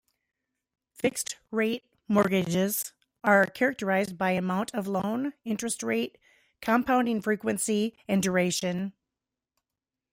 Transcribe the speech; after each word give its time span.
Fixed-rate 0.95 1.83
mortgages 2.07 2.91
are 3.23 3.45
characterized 3.45 4.17
by 4.17 4.31
amount 4.31 4.73
of 4.73 4.87
loan, 4.87 5.33
interest 5.45 5.83
rate, 5.83 6.17
compounding 6.59 7.21
frequency, 7.21 7.95
and 8.07 8.23
duration. 8.23 8.93